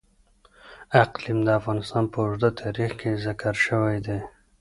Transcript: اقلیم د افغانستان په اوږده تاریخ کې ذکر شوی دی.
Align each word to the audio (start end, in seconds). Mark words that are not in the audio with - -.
اقلیم 1.03 1.39
د 1.45 1.49
افغانستان 1.59 2.03
په 2.11 2.17
اوږده 2.23 2.49
تاریخ 2.61 2.91
کې 2.99 3.09
ذکر 3.25 3.55
شوی 3.65 3.97
دی. 4.05 4.19